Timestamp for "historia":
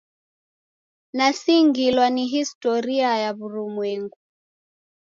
2.35-3.09